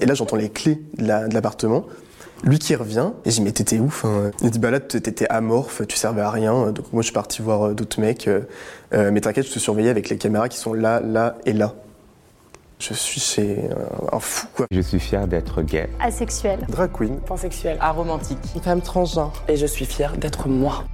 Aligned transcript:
Et 0.00 0.06
là, 0.06 0.14
j'entends 0.14 0.36
les 0.36 0.48
clés 0.48 0.80
de 0.98 1.06
l'appartement. 1.06 1.84
Lui 2.42 2.58
qui 2.58 2.74
revient, 2.74 3.10
et 3.24 3.30
j'ai 3.30 3.36
dit 3.36 3.42
mais 3.42 3.52
t'étais 3.52 3.78
ouf. 3.78 4.04
Hein. 4.04 4.30
Il 4.42 4.50
dit 4.50 4.58
bah 4.58 4.70
là 4.70 4.80
t'étais 4.80 5.28
amorphe, 5.28 5.82
tu 5.86 5.96
servais 5.96 6.22
à 6.22 6.30
rien. 6.30 6.72
Donc 6.72 6.90
moi 6.92 7.02
je 7.02 7.06
suis 7.06 7.12
parti 7.12 7.42
voir 7.42 7.68
euh, 7.68 7.74
d'autres 7.74 8.00
mecs. 8.00 8.28
Euh, 8.28 8.40
euh, 8.94 9.10
mais 9.12 9.20
t'inquiète, 9.20 9.46
je 9.46 9.52
te 9.52 9.58
surveillais 9.58 9.90
avec 9.90 10.08
les 10.08 10.16
caméras 10.16 10.48
qui 10.48 10.56
sont 10.56 10.72
là, 10.72 11.00
là 11.00 11.36
et 11.44 11.52
là. 11.52 11.74
Je 12.78 12.94
suis 12.94 13.20
chez 13.20 13.68
un 14.10 14.20
fou 14.20 14.46
quoi. 14.54 14.64
Je 14.70 14.80
suis 14.80 14.98
fier 14.98 15.28
d'être 15.28 15.60
gay. 15.60 15.90
Asexuel. 16.00 16.60
Drag 16.70 16.90
queen. 16.92 17.18
Pansexuel. 17.20 17.76
Aromantique. 17.78 18.38
Une 18.54 18.62
femme 18.62 18.80
transgenre. 18.80 19.34
Et 19.46 19.56
je 19.56 19.66
suis 19.66 19.84
fier 19.84 20.16
d'être 20.16 20.48
moi. 20.48 20.84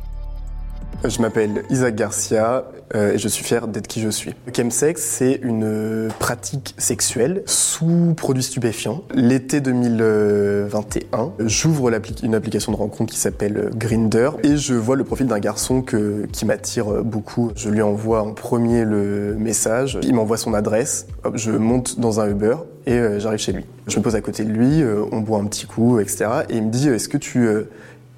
Je 1.05 1.21
m'appelle 1.21 1.63
Isaac 1.71 1.95
Garcia 1.95 2.65
euh, 2.95 3.13
et 3.13 3.19
je 3.19 3.29
suis 3.29 3.45
fier 3.45 3.69
d'être 3.69 3.87
qui 3.87 4.01
je 4.01 4.09
suis. 4.09 4.35
Le 4.47 4.53
chemsex, 4.53 5.01
c'est 5.01 5.39
une 5.43 6.09
pratique 6.19 6.75
sexuelle 6.79 7.43
sous 7.47 8.15
produits 8.17 8.43
stupéfiants. 8.43 9.03
L'été 9.15 9.61
2021, 9.61 11.33
j'ouvre 11.41 11.93
une 12.23 12.35
application 12.35 12.73
de 12.73 12.77
rencontre 12.77 13.13
qui 13.13 13.21
s'appelle 13.21 13.71
Grinder 13.77 14.31
et 14.43 14.57
je 14.57 14.75
vois 14.75 14.97
le 14.97 15.05
profil 15.05 15.27
d'un 15.27 15.39
garçon 15.39 15.83
qui 15.83 16.45
m'attire 16.45 17.05
beaucoup. 17.05 17.53
Je 17.55 17.69
lui 17.69 17.83
envoie 17.83 18.23
en 18.23 18.33
premier 18.33 18.85
le 18.85 19.37
message, 19.39 19.99
il 20.03 20.15
m'envoie 20.15 20.39
son 20.39 20.55
adresse, 20.55 21.07
je 21.35 21.53
monte 21.53 22.01
dans 22.01 22.21
un 22.21 22.29
Uber 22.29 22.57
et 22.87 22.93
euh, 22.93 23.19
j'arrive 23.19 23.41
chez 23.41 23.53
lui. 23.53 23.65
Je 23.87 23.99
me 23.99 24.03
pose 24.03 24.15
à 24.15 24.21
côté 24.21 24.45
de 24.45 24.51
lui, 24.51 24.83
euh, 24.83 25.05
on 25.13 25.21
boit 25.21 25.39
un 25.39 25.47
petit 25.47 25.67
coup, 25.67 26.01
etc. 26.01 26.27
Et 26.49 26.57
il 26.57 26.65
me 26.65 26.71
dit, 26.71 26.89
est-ce 26.89 27.09
que 27.09 27.19
tu 27.19 27.49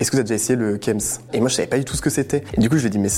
est-ce 0.01 0.12
que 0.12 0.16
tu 0.16 0.20
as 0.20 0.23
déjà 0.23 0.37
essayé 0.37 0.57
le 0.57 0.79
KEMS? 0.79 1.01
Et 1.33 1.41
moi, 1.41 1.48
je 1.48 1.57
savais 1.57 1.66
pas 1.66 1.79
du 1.79 1.84
tout 1.84 1.97
ce 1.97 2.02
que 2.02 2.11
c'était. 2.11 2.45
Et 2.57 2.61
du 2.61 2.70
coup, 2.70 2.77
je 2.77 2.83
lui 2.83 2.87
ai 2.87 2.91
dit, 2.91 2.98
mais 2.98 3.09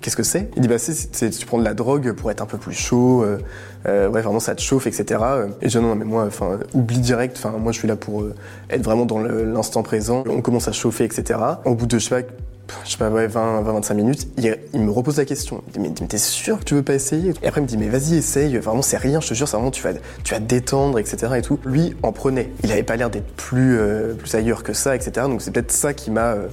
qu'est-ce 0.00 0.16
que 0.16 0.22
c'est? 0.22 0.48
Il 0.54 0.62
dit, 0.62 0.68
bah, 0.68 0.78
c'est, 0.78 1.30
tu 1.30 1.46
prends 1.46 1.58
de 1.58 1.64
la 1.64 1.74
drogue 1.74 2.12
pour 2.12 2.30
être 2.30 2.40
un 2.40 2.46
peu 2.46 2.58
plus 2.58 2.74
chaud, 2.74 3.24
euh, 3.24 3.38
euh, 3.86 4.08
ouais, 4.08 4.22
vraiment, 4.22 4.38
ça 4.38 4.54
te 4.54 4.60
chauffe, 4.60 4.86
etc. 4.86 5.20
Et 5.60 5.68
je 5.68 5.78
dis, 5.78 5.84
non, 5.84 5.96
mais 5.96 6.04
moi, 6.04 6.24
enfin, 6.26 6.60
oublie 6.74 7.00
direct, 7.00 7.36
enfin, 7.36 7.58
moi, 7.58 7.72
je 7.72 7.78
suis 7.78 7.88
là 7.88 7.96
pour 7.96 8.22
euh, 8.22 8.34
être 8.70 8.82
vraiment 8.82 9.04
dans 9.04 9.18
l'instant 9.18 9.82
présent. 9.82 10.22
On 10.28 10.42
commence 10.42 10.68
à 10.68 10.72
chauffer, 10.72 11.04
etc. 11.04 11.40
Au 11.64 11.74
bout 11.74 11.86
de, 11.86 11.98
je 11.98 12.08
je 12.84 12.92
sais 12.92 12.98
pas, 12.98 13.10
ouais, 13.10 13.26
20, 13.26 13.62
25 13.62 13.94
minutes, 13.94 14.28
il, 14.38 14.80
me 14.80 14.90
repose 14.90 15.18
la 15.18 15.24
question. 15.24 15.62
Il 15.74 15.82
me 15.82 15.88
dit, 15.88 16.02
mais 16.02 16.08
t'es 16.08 16.18
sûr 16.18 16.58
que 16.58 16.64
tu 16.64 16.74
veux 16.74 16.82
pas 16.82 16.94
essayer 16.94 17.32
Et 17.42 17.46
après, 17.46 17.60
il 17.60 17.64
me 17.64 17.68
dit, 17.68 17.76
mais 17.76 17.88
vas-y, 17.88 18.16
essaye, 18.16 18.56
vraiment, 18.58 18.82
c'est 18.82 18.96
rien, 18.96 19.20
je 19.20 19.28
te 19.28 19.34
jure, 19.34 19.48
c'est 19.48 19.56
vraiment, 19.56 19.70
tu 19.70 19.82
vas, 19.82 19.92
tu 20.24 20.34
vas 20.34 20.40
te 20.40 20.44
détendre, 20.44 20.98
etc. 20.98 21.34
Et 21.36 21.42
tout. 21.42 21.58
Lui 21.64 21.96
en 22.02 22.12
prenait. 22.12 22.50
Il 22.64 22.72
avait 22.72 22.82
pas 22.82 22.96
l'air 22.96 23.10
d'être 23.10 23.32
plus, 23.34 23.78
euh, 23.78 24.14
plus 24.14 24.34
ailleurs 24.34 24.62
que 24.62 24.72
ça, 24.72 24.94
etc. 24.94 25.26
Donc 25.28 25.42
c'est 25.42 25.50
peut-être 25.50 25.72
ça 25.72 25.94
qui 25.94 26.10
m'a 26.10 26.32
euh, 26.32 26.46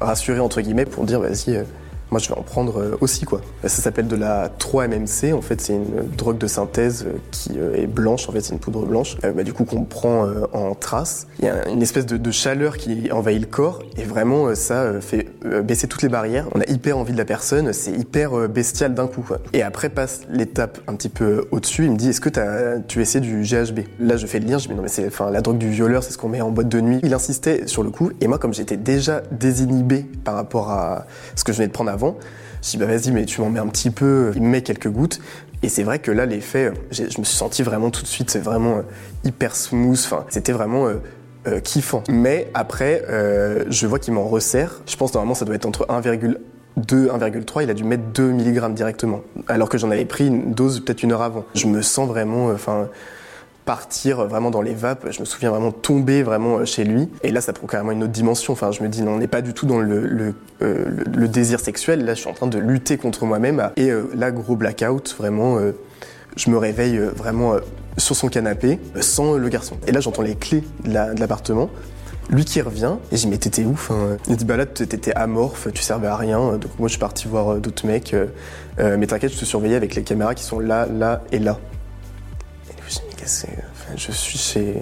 rassuré, 0.00 0.40
entre 0.40 0.60
guillemets, 0.60 0.84
pour 0.86 1.04
dire, 1.04 1.20
vas-y, 1.20 1.56
euh, 1.56 1.64
moi 2.10 2.18
je 2.18 2.28
vais 2.28 2.36
en 2.36 2.42
prendre 2.42 2.98
aussi 3.00 3.24
quoi. 3.24 3.40
Ça 3.62 3.68
s'appelle 3.68 4.08
de 4.08 4.16
la 4.16 4.48
3-MMC, 4.48 5.32
en 5.32 5.42
fait 5.42 5.60
c'est 5.60 5.74
une 5.74 6.08
drogue 6.16 6.38
de 6.38 6.48
synthèse 6.48 7.06
qui 7.30 7.52
est 7.56 7.86
blanche, 7.86 8.28
en 8.28 8.32
fait 8.32 8.40
c'est 8.40 8.52
une 8.52 8.58
poudre 8.58 8.84
blanche, 8.84 9.16
bah, 9.22 9.44
du 9.44 9.52
coup 9.52 9.64
qu'on 9.64 9.84
prend 9.84 10.26
en 10.52 10.74
trace. 10.74 11.28
Il 11.38 11.44
y 11.44 11.48
a 11.48 11.68
une 11.68 11.82
espèce 11.82 12.06
de, 12.06 12.30
chaleur 12.32 12.78
qui 12.78 13.12
envahit 13.12 13.40
le 13.40 13.46
corps 13.46 13.78
et 13.96 14.02
vraiment 14.02 14.52
ça 14.56 15.00
fait 15.00 15.28
baisser 15.62 15.86
toutes 15.86 16.02
les 16.02 16.08
barrières. 16.08 16.46
On 16.54 16.60
a 16.60 16.68
hyper 16.68 16.98
envie 16.98 17.12
de 17.12 17.18
la 17.18 17.24
personne, 17.24 17.72
c'est 17.72 17.92
hyper 17.92 18.48
bestial 18.48 18.94
d'un 18.94 19.06
coup. 19.06 19.26
Et 19.52 19.62
après 19.62 19.88
passe 19.88 20.22
l'étape 20.30 20.78
un 20.86 20.94
petit 20.94 21.08
peu 21.08 21.46
au-dessus, 21.50 21.84
il 21.84 21.92
me 21.92 21.96
dit 21.96 22.10
est-ce 22.10 22.20
que 22.20 22.30
tu 22.86 23.00
essaies 23.00 23.20
du 23.20 23.42
GHB 23.42 23.80
Là 24.00 24.16
je 24.16 24.26
fais 24.26 24.38
le 24.38 24.46
lien, 24.46 24.58
je 24.58 24.68
me 24.68 24.72
dis 24.72 24.76
non 24.76 24.82
mais 24.82 24.88
c'est 24.88 25.06
enfin 25.06 25.30
la 25.30 25.40
drogue 25.40 25.58
du 25.58 25.70
violeur, 25.70 26.02
c'est 26.02 26.12
ce 26.12 26.18
qu'on 26.18 26.28
met 26.28 26.40
en 26.40 26.50
boîte 26.50 26.68
de 26.68 26.80
nuit. 26.80 27.00
Il 27.02 27.14
insistait 27.14 27.66
sur 27.66 27.82
le 27.82 27.90
coup 27.90 28.10
et 28.20 28.26
moi 28.26 28.38
comme 28.38 28.54
j'étais 28.54 28.76
déjà 28.76 29.22
désinhibé 29.30 30.06
par 30.24 30.34
rapport 30.34 30.70
à 30.70 31.06
ce 31.34 31.44
que 31.44 31.52
je 31.52 31.58
venais 31.58 31.68
de 31.68 31.72
prendre 31.72 31.90
avant, 31.90 32.16
je 32.62 32.70
dis 32.70 32.76
bah 32.76 32.86
vas-y 32.86 33.10
mais 33.10 33.24
tu 33.24 33.40
m'en 33.40 33.50
mets 33.50 33.60
un 33.60 33.68
petit 33.68 33.90
peu, 33.90 34.32
il 34.34 34.42
me 34.42 34.48
met 34.48 34.62
quelques 34.62 34.90
gouttes. 34.90 35.20
Et 35.62 35.68
c'est 35.68 35.82
vrai 35.82 35.98
que 35.98 36.10
là 36.10 36.24
l'effet, 36.24 36.72
je 36.90 37.02
me 37.02 37.24
suis 37.24 37.36
senti 37.36 37.62
vraiment 37.62 37.90
tout 37.90 38.02
de 38.02 38.06
suite, 38.06 38.30
c'est 38.30 38.40
vraiment 38.40 38.78
euh, 38.78 38.82
hyper 39.24 39.54
smooth, 39.54 39.98
enfin, 40.06 40.24
c'était 40.30 40.52
vraiment 40.52 40.86
euh, 41.46 41.56
euh, 41.56 41.60
kiffant. 41.60 42.02
Mais 42.08 42.50
après, 42.54 43.02
je 43.68 43.86
vois 43.86 43.98
qu'il 43.98 44.14
m'en 44.14 44.28
resserre. 44.28 44.82
Je 44.86 44.96
pense 44.96 45.14
normalement 45.14 45.34
ça 45.34 45.44
doit 45.44 45.54
être 45.54 45.66
entre 45.66 45.86
1,2 45.86 46.36
1,3, 46.78 47.62
il 47.62 47.70
a 47.70 47.74
dû 47.74 47.84
mettre 47.84 48.04
2 48.14 48.30
mg 48.32 48.72
directement, 48.72 49.22
alors 49.48 49.68
que 49.68 49.76
j'en 49.76 49.90
avais 49.90 50.04
pris 50.04 50.28
une 50.28 50.54
dose 50.54 50.80
peut-être 50.80 51.02
une 51.02 51.12
heure 51.12 51.20
avant. 51.20 51.44
Je 51.54 51.66
me 51.66 51.82
sens 51.82 52.08
vraiment, 52.08 52.46
enfin, 52.46 52.88
partir 53.70 54.26
vraiment 54.26 54.50
dans 54.50 54.62
les 54.62 54.74
vapes. 54.74 55.06
Je 55.10 55.20
me 55.20 55.24
souviens 55.24 55.50
vraiment 55.50 55.70
tomber 55.70 56.24
vraiment 56.24 56.58
euh, 56.58 56.64
chez 56.64 56.82
lui. 56.82 57.08
Et 57.22 57.30
là, 57.30 57.40
ça 57.40 57.52
prend 57.52 57.68
carrément 57.68 57.92
une 57.92 58.02
autre 58.02 58.12
dimension. 58.12 58.52
Enfin, 58.52 58.72
je 58.72 58.82
me 58.82 58.88
dis, 58.88 59.02
non, 59.02 59.12
on 59.12 59.18
n'est 59.18 59.28
pas 59.28 59.42
du 59.42 59.54
tout 59.54 59.64
dans 59.64 59.78
le, 59.78 60.34
euh, 60.60 60.84
le, 61.06 61.28
désir 61.28 61.60
sexuel. 61.60 62.04
Là, 62.04 62.14
je 62.14 62.20
suis 62.20 62.28
en 62.28 62.32
train 62.32 62.48
de 62.48 62.58
lutter 62.58 62.96
contre 62.96 63.26
moi-même. 63.26 63.70
Et 63.76 63.90
euh, 63.90 64.10
là, 64.16 64.32
gros 64.32 64.56
blackout, 64.56 65.14
vraiment, 65.16 65.58
je 66.36 66.50
me 66.50 66.56
réveille 66.56 66.98
vraiment 66.98 67.54
sur 68.00 68.16
son 68.16 68.28
canapé, 68.28 68.78
sans 69.00 69.34
le 69.34 69.48
garçon. 69.48 69.76
Et 69.86 69.92
là, 69.92 70.00
j'entends 70.00 70.22
les 70.22 70.34
clés 70.34 70.64
de 70.84 70.92
l'appartement. 70.92 71.70
lui 72.30 72.44
qui 72.44 72.60
revient, 72.60 72.96
et 73.10 73.16
j'ai 73.16 73.24
dit 73.24 73.28
mais 73.28 73.38
t'étais 73.38 73.64
ouf. 73.64 73.90
Hein. 73.90 74.16
Il 74.28 74.36
dit 74.36 74.44
bah 74.44 74.56
là 74.56 74.66
t'étais 74.66 75.12
amorphe, 75.14 75.68
tu 75.72 75.82
servais 75.82 76.06
à 76.06 76.16
rien. 76.16 76.58
Donc 76.58 76.78
moi 76.78 76.88
je 76.88 76.92
suis 76.92 77.00
parti 77.00 77.26
voir 77.26 77.56
d'autres 77.56 77.86
mecs. 77.86 78.14
mais 78.78 79.06
t'inquiète, 79.06 79.32
je 79.32 79.38
te 79.38 79.44
surveillais 79.44 79.76
avec 79.76 79.94
les 79.94 80.02
caméras 80.02 80.34
qui 80.34 80.44
sont 80.44 80.60
là, 80.60 80.86
là 80.86 81.22
et 81.32 81.38
là 81.38 81.58
je 83.96 84.12
suis 84.12 84.38
chez 84.38 84.74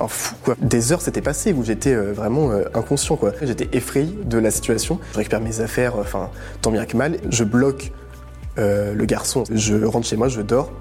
un 0.00 0.08
fou 0.08 0.34
quoi. 0.42 0.56
Des 0.60 0.92
heures 0.92 1.00
s'étaient 1.00 1.20
passées 1.20 1.52
où 1.52 1.64
j'étais 1.64 1.94
euh, 1.94 2.12
vraiment 2.12 2.50
euh, 2.50 2.64
inconscient 2.74 3.16
quoi. 3.16 3.32
J'étais 3.42 3.68
effrayé 3.76 4.14
de 4.24 4.38
la 4.38 4.50
situation. 4.50 4.98
Je 5.12 5.18
récupère 5.18 5.40
mes 5.40 5.60
affaires, 5.60 5.96
enfin 5.96 6.30
tant 6.62 6.70
bien 6.70 6.84
que 6.86 6.96
mal. 6.96 7.18
Je 7.30 7.44
bloque 7.44 7.92
euh, 8.58 8.94
le 8.94 9.04
garçon. 9.04 9.44
Je 9.50 9.84
rentre 9.84 10.06
chez 10.06 10.16
moi, 10.16 10.28
je 10.28 10.40
dors. 10.40 10.72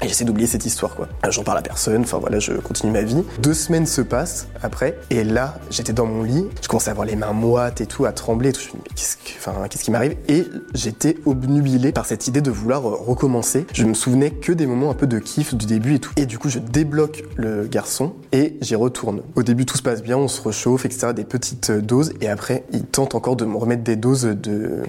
Et 0.00 0.06
j'essaie 0.06 0.24
d'oublier 0.24 0.46
cette 0.46 0.64
histoire, 0.64 0.94
quoi. 0.94 1.08
J'en 1.28 1.42
parle 1.42 1.58
à 1.58 1.62
personne, 1.62 2.02
enfin 2.02 2.18
voilà, 2.18 2.38
je 2.38 2.52
continue 2.52 2.92
ma 2.92 3.02
vie. 3.02 3.24
Deux 3.40 3.54
semaines 3.54 3.86
se 3.86 4.00
passent 4.00 4.46
après, 4.62 4.96
et 5.10 5.24
là, 5.24 5.58
j'étais 5.70 5.92
dans 5.92 6.06
mon 6.06 6.22
lit, 6.22 6.46
je 6.62 6.68
commençais 6.68 6.90
à 6.90 6.92
avoir 6.92 7.04
les 7.06 7.16
mains 7.16 7.32
moites 7.32 7.80
et 7.80 7.86
tout, 7.86 8.04
à 8.04 8.12
trembler 8.12 8.50
et 8.50 8.52
tout. 8.52 8.60
Je 8.60 8.68
me 8.68 8.72
dis, 8.74 8.78
mais 8.88 8.94
qu'est-ce, 8.94 9.16
enfin, 9.38 9.54
qu'est-ce 9.68 9.82
qui 9.82 9.90
m'arrive? 9.90 10.16
Et 10.28 10.44
j'étais 10.72 11.16
obnubilé 11.26 11.90
par 11.90 12.06
cette 12.06 12.28
idée 12.28 12.40
de 12.40 12.50
vouloir 12.50 12.82
recommencer. 12.82 13.66
Je 13.72 13.84
me 13.84 13.94
souvenais 13.94 14.30
que 14.30 14.52
des 14.52 14.66
moments 14.66 14.90
un 14.90 14.94
peu 14.94 15.08
de 15.08 15.18
kiff 15.18 15.54
du 15.54 15.66
début 15.66 15.96
et 15.96 15.98
tout. 15.98 16.12
Et 16.16 16.26
du 16.26 16.38
coup, 16.38 16.48
je 16.48 16.60
débloque 16.60 17.24
le 17.36 17.66
garçon 17.66 18.14
et 18.30 18.56
j'y 18.60 18.76
retourne. 18.76 19.22
Au 19.34 19.42
début, 19.42 19.66
tout 19.66 19.76
se 19.76 19.82
passe 19.82 20.02
bien, 20.02 20.16
on 20.16 20.28
se 20.28 20.40
réchauffe, 20.40 20.84
etc., 20.84 21.12
des 21.12 21.24
petites 21.24 21.72
doses, 21.72 22.12
et 22.20 22.28
après, 22.28 22.64
il 22.72 22.84
tente 22.84 23.16
encore 23.16 23.34
de 23.34 23.44
me 23.44 23.56
remettre 23.56 23.82
des 23.82 23.96
doses 23.96 24.24
de 24.24 24.82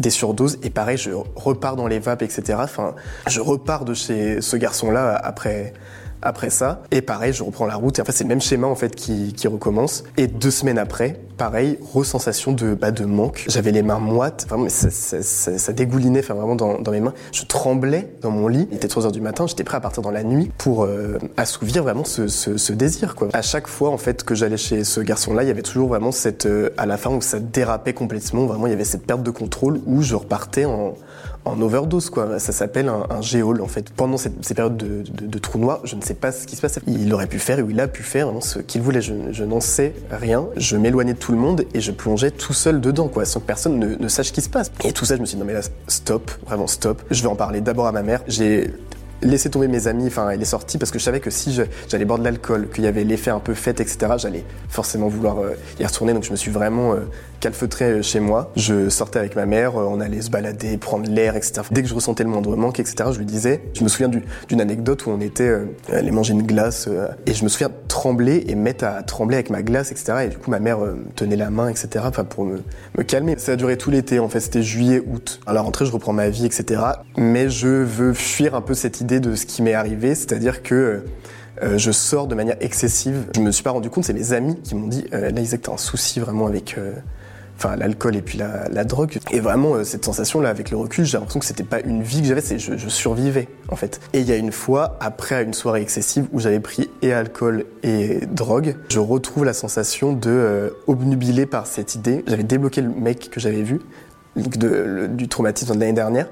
des 0.00 0.10
surdoses 0.10 0.58
et 0.62 0.70
pareil 0.70 0.96
je 0.96 1.10
repars 1.36 1.76
dans 1.76 1.86
les 1.86 1.98
vapes 1.98 2.22
etc 2.22 2.58
enfin 2.62 2.94
je 3.26 3.40
repars 3.40 3.84
de 3.84 3.94
chez 3.94 4.40
ce 4.40 4.56
garçon 4.56 4.90
là 4.90 5.14
après 5.14 5.72
après 6.22 6.50
ça. 6.50 6.82
Et 6.90 7.02
pareil, 7.02 7.32
je 7.32 7.42
reprends 7.42 7.66
la 7.66 7.76
route. 7.76 7.98
Et 7.98 8.04
fait, 8.04 8.12
c'est 8.12 8.24
le 8.24 8.28
même 8.28 8.40
schéma 8.40 8.66
en 8.66 8.74
fait 8.74 8.94
qui, 8.94 9.32
qui, 9.32 9.48
recommence. 9.48 10.04
Et 10.16 10.26
deux 10.26 10.50
semaines 10.50 10.78
après, 10.78 11.20
pareil, 11.36 11.78
resensation 11.92 12.52
de, 12.52 12.74
bah, 12.74 12.90
de 12.90 13.04
manque. 13.04 13.44
J'avais 13.48 13.72
les 13.72 13.82
mains 13.82 13.98
moites, 13.98 14.46
vraiment, 14.48 14.68
ça, 14.68 14.90
ça, 14.90 15.22
ça, 15.22 15.72
dégoulinait 15.72 16.20
enfin, 16.20 16.34
vraiment 16.34 16.56
dans, 16.56 16.80
dans, 16.80 16.92
mes 16.92 17.00
mains. 17.00 17.14
Je 17.32 17.44
tremblais 17.44 18.14
dans 18.20 18.30
mon 18.30 18.48
lit. 18.48 18.68
Il 18.70 18.76
était 18.76 18.88
3 18.88 19.06
heures 19.06 19.12
du 19.12 19.20
matin. 19.20 19.46
J'étais 19.46 19.64
prêt 19.64 19.76
à 19.76 19.80
partir 19.80 20.02
dans 20.02 20.10
la 20.10 20.22
nuit 20.22 20.50
pour 20.58 20.84
euh, 20.84 21.18
assouvir 21.36 21.82
vraiment 21.82 22.04
ce, 22.04 22.28
ce, 22.28 22.56
ce, 22.56 22.72
désir. 22.72 23.14
Quoi. 23.14 23.28
À 23.32 23.42
chaque 23.42 23.66
fois 23.66 23.90
en 23.90 23.98
fait 23.98 24.24
que 24.24 24.34
j'allais 24.34 24.56
chez 24.56 24.84
ce 24.84 25.00
garçon-là, 25.00 25.42
il 25.42 25.48
y 25.48 25.50
avait 25.50 25.62
toujours 25.62 25.88
vraiment 25.88 26.12
cette 26.12 26.46
euh, 26.46 26.70
à 26.76 26.86
la 26.86 26.96
fin 26.96 27.10
où 27.10 27.20
ça 27.20 27.38
dérapait 27.38 27.94
complètement. 27.94 28.46
Vraiment, 28.46 28.66
il 28.66 28.70
y 28.70 28.74
avait 28.74 28.84
cette 28.84 29.06
perte 29.06 29.22
de 29.22 29.30
contrôle 29.30 29.80
où 29.86 30.02
je 30.02 30.14
repartais 30.14 30.64
en 30.64 30.94
en 31.50 31.60
overdose, 31.60 32.10
quoi. 32.10 32.38
Ça 32.38 32.52
s'appelle 32.52 32.88
un, 32.88 33.20
géol, 33.20 33.60
en 33.60 33.66
fait. 33.66 33.90
Pendant 33.90 34.16
ces 34.16 34.30
périodes 34.54 34.76
de, 34.76 35.38
trou 35.38 35.58
noir, 35.58 35.80
je 35.84 35.96
ne 35.96 36.02
sais 36.02 36.14
pas 36.14 36.32
ce 36.32 36.46
qui 36.46 36.56
se 36.56 36.60
passe. 36.60 36.78
Il 36.86 37.12
aurait 37.12 37.26
pu 37.26 37.38
faire, 37.38 37.64
ou 37.64 37.70
il 37.70 37.80
a 37.80 37.88
pu 37.88 38.02
faire 38.02 38.30
ce 38.40 38.58
qu'il 38.58 38.82
voulait. 38.82 39.00
Je, 39.00 39.14
je 39.32 39.44
n'en 39.44 39.60
sais 39.60 39.94
rien. 40.10 40.46
Je 40.56 40.76
m'éloignais 40.76 41.14
de 41.14 41.18
tout 41.18 41.32
le 41.32 41.38
monde 41.38 41.64
et 41.74 41.80
je 41.80 41.92
plongeais 41.92 42.30
tout 42.30 42.52
seul 42.52 42.80
dedans, 42.80 43.08
quoi, 43.08 43.24
sans 43.24 43.40
que 43.40 43.46
personne 43.46 43.78
ne, 43.78 43.96
ne 43.96 44.08
sache 44.08 44.28
ce 44.28 44.32
qui 44.32 44.42
se 44.42 44.50
passe. 44.50 44.70
Et 44.84 44.92
tout 44.92 45.04
ça, 45.04 45.16
je 45.16 45.20
me 45.20 45.26
suis 45.26 45.36
dit, 45.36 45.40
non 45.40 45.46
mais 45.46 45.54
là, 45.54 45.62
stop, 45.88 46.30
vraiment 46.46 46.66
stop. 46.66 47.02
Je 47.10 47.22
vais 47.22 47.28
en 47.28 47.36
parler 47.36 47.60
d'abord 47.60 47.86
à 47.86 47.92
ma 47.92 48.02
mère. 48.02 48.22
J'ai 48.26 48.70
laissé 49.22 49.50
tomber 49.50 49.68
mes 49.68 49.86
amis, 49.86 50.06
enfin 50.06 50.30
elle 50.30 50.40
est 50.40 50.46
sortie 50.46 50.78
parce 50.78 50.90
que 50.90 50.98
je 50.98 51.04
savais 51.04 51.20
que 51.20 51.30
si 51.30 51.58
j'allais 51.88 52.04
boire 52.04 52.18
de 52.18 52.24
l'alcool, 52.24 52.68
qu'il 52.72 52.84
y 52.84 52.86
avait 52.86 53.04
l'effet 53.04 53.30
un 53.30 53.40
peu 53.40 53.54
fête, 53.54 53.80
etc., 53.80 54.14
j'allais 54.18 54.44
forcément 54.68 55.08
vouloir 55.08 55.38
euh, 55.38 55.56
y 55.78 55.84
retourner. 55.84 56.12
Donc 56.12 56.24
je 56.24 56.30
me 56.30 56.36
suis 56.36 56.50
vraiment 56.50 56.94
euh, 56.94 57.00
calfeutré 57.40 57.84
euh, 57.86 58.02
chez 58.02 58.20
moi. 58.20 58.52
Je 58.56 58.88
sortais 58.88 59.18
avec 59.18 59.36
ma 59.36 59.46
mère, 59.46 59.74
on 59.76 60.00
allait 60.00 60.22
se 60.22 60.30
balader, 60.30 60.76
prendre 60.78 61.08
l'air, 61.08 61.36
etc. 61.36 61.62
Dès 61.70 61.82
que 61.82 61.88
je 61.88 61.94
ressentais 61.94 62.24
le 62.24 62.30
moindre 62.30 62.56
manque, 62.56 62.80
etc., 62.80 63.10
je 63.12 63.18
lui 63.18 63.26
disais. 63.26 63.62
Je 63.74 63.84
me 63.84 63.88
souviens 63.88 64.08
d'une 64.08 64.60
anecdote 64.60 65.06
où 65.06 65.10
on 65.10 65.20
était 65.20 65.52
allé 65.92 66.10
manger 66.10 66.32
une 66.32 66.42
glace 66.42 66.88
et 67.26 67.34
je 67.34 67.44
me 67.44 67.48
souviens 67.48 67.70
trembler 67.88 68.44
et 68.48 68.54
mettre 68.54 68.84
à 68.84 69.02
trembler 69.02 69.36
avec 69.36 69.50
ma 69.50 69.62
glace, 69.62 69.90
etc. 69.92 70.24
Et 70.24 70.28
du 70.28 70.38
coup 70.38 70.50
ma 70.50 70.60
mère 70.60 70.78
tenait 71.16 71.36
la 71.36 71.50
main, 71.50 71.68
etc. 71.68 72.06
Pour 72.28 72.44
me, 72.44 72.62
me 72.96 73.02
calmer. 73.02 73.36
Ça 73.38 73.52
a 73.52 73.56
duré 73.56 73.76
tout 73.76 73.90
l'été. 73.90 74.18
En 74.18 74.28
fait 74.28 74.40
c'était 74.40 74.62
juillet, 74.62 75.02
août. 75.06 75.40
À 75.46 75.52
la 75.52 75.62
rentrée 75.62 75.86
je 75.86 75.92
reprends 75.92 76.12
ma 76.12 76.28
vie, 76.28 76.46
etc. 76.46 76.82
Mais 77.16 77.48
je 77.48 77.68
veux 77.68 78.12
fuir 78.12 78.54
un 78.54 78.60
peu 78.60 78.74
cette 78.74 79.00
idée 79.00 79.09
de 79.18 79.34
ce 79.34 79.46
qui 79.46 79.62
m'est 79.62 79.74
arrivé, 79.74 80.14
c'est-à-dire 80.14 80.62
que 80.62 81.02
euh, 81.62 81.76
je 81.76 81.90
sors 81.90 82.26
de 82.26 82.34
manière 82.34 82.56
excessive. 82.60 83.26
Je 83.34 83.40
me 83.40 83.50
suis 83.50 83.62
pas 83.62 83.70
rendu 83.70 83.90
compte, 83.90 84.04
c'est 84.04 84.12
mes 84.12 84.32
amis 84.32 84.56
qui 84.62 84.74
m'ont 84.74 84.86
dit 84.86 85.04
euh, 85.12 85.30
là 85.30 85.40
Isaac 85.40 85.62
t'as 85.62 85.72
un 85.72 85.76
souci 85.76 86.20
vraiment 86.20 86.46
avec, 86.46 86.76
euh, 86.78 86.92
enfin 87.58 87.76
l'alcool 87.76 88.16
et 88.16 88.22
puis 88.22 88.38
la, 88.38 88.84
drogue. 88.84 89.18
Et 89.30 89.40
vraiment 89.40 89.84
cette 89.84 90.04
sensation 90.04 90.40
là 90.40 90.48
avec 90.48 90.70
le 90.70 90.76
recul, 90.76 91.04
j'ai 91.04 91.18
l'impression 91.18 91.40
que 91.40 91.46
c'était 91.46 91.64
pas 91.64 91.80
une 91.80 92.02
vie 92.02 92.22
que 92.22 92.28
j'avais, 92.28 92.40
c'est 92.40 92.58
je, 92.58 92.76
je 92.76 92.88
survivais 92.88 93.48
en 93.68 93.76
fait. 93.76 94.00
Et 94.12 94.20
il 94.20 94.26
y 94.26 94.32
a 94.32 94.36
une 94.36 94.52
fois 94.52 94.96
après 95.00 95.42
une 95.42 95.54
soirée 95.54 95.82
excessive 95.82 96.26
où 96.32 96.40
j'avais 96.40 96.60
pris 96.60 96.88
et 97.02 97.12
alcool 97.12 97.66
et 97.82 98.20
drogue, 98.26 98.76
je 98.88 99.00
retrouve 99.00 99.44
la 99.44 99.54
sensation 99.54 100.12
de 100.12 100.74
obnubilé 100.86 101.44
par 101.44 101.66
cette 101.66 101.94
idée. 101.94 102.24
J'avais 102.26 102.44
débloqué 102.44 102.80
le 102.80 102.90
mec 102.90 103.28
que 103.30 103.40
j'avais 103.40 103.62
vu 103.62 103.80
du 104.36 105.28
traumatisme 105.28 105.74
de 105.74 105.80
l'année 105.80 105.92
dernière 105.92 106.28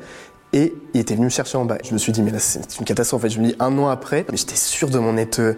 et 0.52 0.74
il 0.94 1.00
était 1.00 1.14
venu 1.14 1.26
me 1.26 1.30
chercher 1.30 1.58
en 1.58 1.64
bas. 1.64 1.78
Je 1.84 1.92
me 1.92 1.98
suis 1.98 2.12
dit, 2.12 2.22
mais 2.22 2.30
là, 2.30 2.38
c'est 2.38 2.78
une 2.78 2.84
catastrophe. 2.84 3.20
En 3.20 3.22
fait, 3.22 3.30
je 3.30 3.40
me 3.40 3.48
dis 3.48 3.56
un 3.58 3.76
an 3.78 3.88
après, 3.88 4.24
mais 4.30 4.36
j'étais 4.36 4.56
sûr 4.56 4.88
de 4.88 4.98
m'en 4.98 5.16
être, 5.16 5.56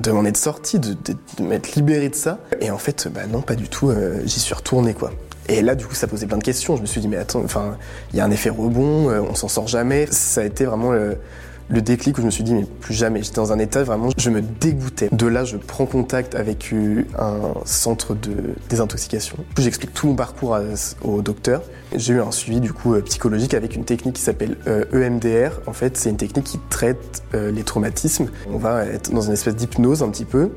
de 0.00 0.36
sorti, 0.36 0.78
de, 0.78 0.96
m'être 1.40 1.74
libéré 1.74 2.08
de 2.08 2.14
ça. 2.14 2.38
Et 2.60 2.70
en 2.70 2.78
fait, 2.78 3.08
bah 3.08 3.26
non, 3.26 3.40
pas 3.40 3.54
du 3.54 3.68
tout. 3.68 3.90
Euh, 3.90 4.20
j'y 4.24 4.40
suis 4.40 4.54
retourné, 4.54 4.94
quoi. 4.94 5.12
Et 5.48 5.62
là, 5.62 5.76
du 5.76 5.86
coup, 5.86 5.94
ça 5.94 6.08
posait 6.08 6.26
plein 6.26 6.38
de 6.38 6.42
questions. 6.42 6.76
Je 6.76 6.82
me 6.82 6.86
suis 6.86 7.00
dit, 7.00 7.08
mais 7.08 7.18
attends, 7.18 7.42
enfin, 7.44 7.76
il 8.12 8.16
y 8.16 8.20
a 8.20 8.24
un 8.24 8.30
effet 8.30 8.50
rebond, 8.50 9.10
euh, 9.10 9.20
on 9.20 9.34
s'en 9.34 9.48
sort 9.48 9.68
jamais. 9.68 10.06
Ça 10.10 10.40
a 10.40 10.44
été 10.44 10.64
vraiment 10.64 10.92
le 11.68 11.82
déclic 11.82 12.16
où 12.18 12.20
je 12.20 12.26
me 12.26 12.30
suis 12.30 12.44
dit, 12.44 12.54
mais 12.54 12.64
plus 12.64 12.94
jamais. 12.94 13.22
J'étais 13.22 13.36
dans 13.36 13.52
un 13.52 13.58
état 13.58 13.82
vraiment, 13.82 14.10
je 14.16 14.30
me 14.30 14.40
dégoûtais. 14.40 15.08
De 15.12 15.26
là, 15.26 15.44
je 15.44 15.56
prends 15.56 15.86
contact 15.86 16.34
avec 16.34 16.72
un 17.18 17.54
centre 17.64 18.14
de 18.14 18.54
désintoxication. 18.68 19.36
J'explique 19.58 19.92
tout 19.92 20.06
mon 20.06 20.14
parcours 20.14 20.58
au 21.02 21.22
docteur. 21.22 21.62
J'ai 21.94 22.14
eu 22.14 22.20
un 22.20 22.32
suivi 22.32 22.60
du 22.60 22.72
coup 22.72 22.94
euh, 22.94 23.00
psychologique 23.02 23.54
avec 23.54 23.76
une 23.76 23.84
technique 23.84 24.16
qui 24.16 24.22
s'appelle 24.22 24.56
EMDR. 24.92 25.26
Euh, 25.26 25.48
e 25.48 25.50
en 25.66 25.72
fait, 25.72 25.96
c'est 25.96 26.10
une 26.10 26.16
technique 26.16 26.44
qui 26.44 26.58
traite 26.68 27.22
euh, 27.34 27.50
les 27.50 27.62
traumatismes. 27.62 28.28
On 28.52 28.58
va 28.58 28.84
être 28.86 29.12
dans 29.12 29.20
une 29.20 29.32
espèce 29.32 29.56
d'hypnose 29.56 30.02
un 30.02 30.08
petit 30.08 30.24
peu. 30.24 30.50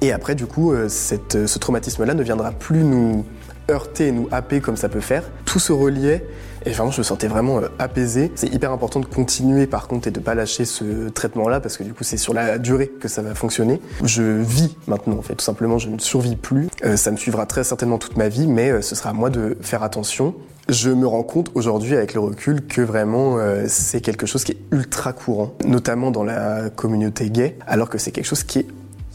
Et 0.00 0.12
après, 0.12 0.34
du 0.34 0.46
coup, 0.46 0.74
cette, 0.88 1.46
ce 1.46 1.58
traumatisme-là 1.58 2.14
ne 2.14 2.22
viendra 2.22 2.52
plus 2.52 2.82
nous 2.82 3.24
heurter 3.70 4.08
et 4.08 4.12
nous 4.12 4.28
happer 4.30 4.60
comme 4.60 4.76
ça 4.76 4.88
peut 4.88 5.00
faire. 5.00 5.24
Tout 5.44 5.58
se 5.58 5.72
reliait 5.72 6.24
et 6.66 6.70
vraiment, 6.70 6.90
je 6.90 6.98
me 6.98 7.04
sentais 7.04 7.28
vraiment 7.28 7.58
euh, 7.58 7.68
apaisé. 7.78 8.32
C'est 8.34 8.52
hyper 8.52 8.72
important 8.72 8.98
de 8.98 9.06
continuer 9.06 9.68
par 9.68 9.86
contre 9.86 10.08
et 10.08 10.10
de 10.10 10.18
pas 10.18 10.34
lâcher 10.34 10.64
ce 10.64 11.08
traitement-là 11.08 11.60
parce 11.60 11.76
que 11.76 11.84
du 11.84 11.94
coup, 11.94 12.02
c'est 12.02 12.16
sur 12.16 12.34
la 12.34 12.58
durée 12.58 12.88
que 12.88 13.06
ça 13.06 13.22
va 13.22 13.36
fonctionner. 13.36 13.80
Je 14.02 14.22
vis 14.22 14.76
maintenant 14.88 15.16
en 15.16 15.22
fait, 15.22 15.36
tout 15.36 15.44
simplement, 15.44 15.78
je 15.78 15.88
ne 15.88 16.00
survis 16.00 16.34
plus. 16.34 16.68
Euh, 16.84 16.96
ça 16.96 17.12
me 17.12 17.16
suivra 17.16 17.46
très 17.46 17.62
certainement 17.62 17.98
toute 17.98 18.16
ma 18.16 18.28
vie, 18.28 18.48
mais 18.48 18.70
euh, 18.70 18.82
ce 18.82 18.96
sera 18.96 19.10
à 19.10 19.12
moi 19.12 19.30
de 19.30 19.56
faire 19.60 19.84
attention. 19.84 20.34
Je 20.68 20.90
me 20.90 21.06
rends 21.06 21.22
compte 21.22 21.52
aujourd'hui 21.54 21.94
avec 21.94 22.14
le 22.14 22.18
recul 22.18 22.66
que 22.66 22.80
vraiment 22.80 23.38
c'est 23.68 24.00
quelque 24.00 24.26
chose 24.26 24.42
qui 24.42 24.50
est 24.50 24.58
ultra 24.72 25.12
courant, 25.12 25.54
notamment 25.64 26.10
dans 26.10 26.24
la 26.24 26.70
communauté 26.70 27.30
gay, 27.30 27.56
alors 27.68 27.88
que 27.88 27.98
c'est 27.98 28.10
quelque 28.10 28.26
chose 28.26 28.42
qui 28.42 28.58
est 28.58 28.66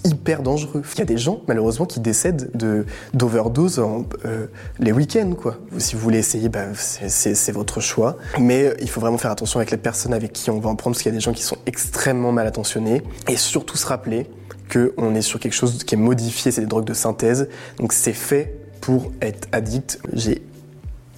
hyper 0.05 0.41
dangereux. 0.41 0.81
Il 0.93 0.99
y 0.99 1.01
a 1.01 1.05
des 1.05 1.17
gens, 1.17 1.41
malheureusement, 1.47 1.85
qui 1.85 1.99
décèdent 1.99 2.49
de 2.55 2.85
d'overdose 3.13 3.79
euh, 3.79 4.47
les 4.79 4.91
week-ends, 4.91 5.33
quoi. 5.39 5.57
Si 5.77 5.95
vous 5.95 6.01
voulez 6.01 6.19
essayer, 6.19 6.49
bah, 6.49 6.65
c'est 6.75 7.51
votre 7.51 7.79
choix. 7.79 8.17
Mais 8.39 8.65
euh, 8.65 8.73
il 8.81 8.89
faut 8.89 9.01
vraiment 9.01 9.17
faire 9.17 9.31
attention 9.31 9.59
avec 9.59 9.71
les 9.71 9.77
personnes 9.77 10.13
avec 10.13 10.33
qui 10.33 10.49
on 10.49 10.59
va 10.59 10.69
en 10.69 10.75
prendre, 10.75 10.95
parce 10.95 11.03
qu'il 11.03 11.11
y 11.11 11.15
a 11.15 11.17
des 11.17 11.23
gens 11.23 11.33
qui 11.33 11.43
sont 11.43 11.57
extrêmement 11.65 12.31
mal 12.31 12.47
attentionnés. 12.47 13.01
Et 13.27 13.37
surtout 13.37 13.77
se 13.77 13.87
rappeler 13.87 14.27
qu'on 14.71 15.15
est 15.15 15.21
sur 15.21 15.39
quelque 15.39 15.53
chose 15.53 15.83
qui 15.83 15.95
est 15.95 15.97
modifié, 15.97 16.51
c'est 16.51 16.61
des 16.61 16.67
drogues 16.67 16.85
de 16.85 16.93
synthèse. 16.93 17.49
Donc 17.77 17.93
c'est 17.93 18.13
fait 18.13 18.57
pour 18.79 19.11
être 19.21 19.47
addict. 19.51 19.99
J'ai 20.13 20.41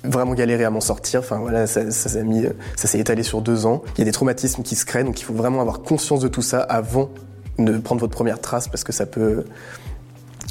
vraiment 0.03 0.33
galéré 0.33 0.65
à 0.65 0.69
m'en 0.69 0.81
sortir. 0.81 1.21
Enfin 1.21 1.37
voilà, 1.37 1.67
ça, 1.67 1.89
ça 1.91 2.09
s'est 2.09 2.99
étalé 2.99 3.23
sur 3.23 3.41
deux 3.41 3.65
ans. 3.65 3.83
Il 3.95 3.99
y 3.99 4.01
a 4.01 4.05
des 4.05 4.11
traumatismes 4.11 4.63
qui 4.63 4.75
se 4.75 4.85
créent, 4.85 5.03
donc 5.03 5.19
il 5.19 5.23
faut 5.23 5.33
vraiment 5.33 5.61
avoir 5.61 5.81
conscience 5.81 6.19
de 6.19 6.27
tout 6.27 6.41
ça 6.41 6.59
avant 6.59 7.09
de 7.59 7.77
prendre 7.77 8.01
votre 8.01 8.13
première 8.15 8.41
trace 8.41 8.67
parce 8.67 8.83
que 8.83 8.91
ça 8.91 9.05
peut, 9.05 9.45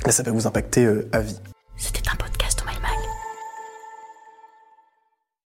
ça 0.08 0.22
peut 0.22 0.30
vous 0.30 0.46
impacter 0.46 0.84
euh, 0.84 1.08
à 1.12 1.20
vie. 1.20 1.38